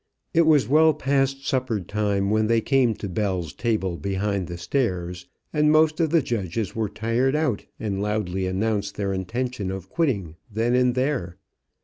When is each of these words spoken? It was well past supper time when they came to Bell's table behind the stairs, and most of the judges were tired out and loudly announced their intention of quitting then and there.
It 0.33 0.47
was 0.47 0.67
well 0.67 0.95
past 0.95 1.45
supper 1.45 1.79
time 1.79 2.31
when 2.31 2.47
they 2.47 2.59
came 2.59 2.95
to 2.95 3.07
Bell's 3.07 3.53
table 3.53 3.97
behind 3.97 4.47
the 4.47 4.57
stairs, 4.57 5.27
and 5.53 5.71
most 5.71 5.99
of 5.99 6.09
the 6.09 6.23
judges 6.23 6.75
were 6.75 6.89
tired 6.89 7.35
out 7.35 7.67
and 7.79 8.01
loudly 8.01 8.47
announced 8.47 8.95
their 8.95 9.13
intention 9.13 9.69
of 9.69 9.89
quitting 9.89 10.37
then 10.51 10.73
and 10.73 10.95
there. 10.95 11.37